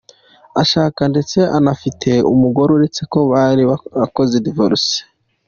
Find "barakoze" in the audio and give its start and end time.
3.69-4.35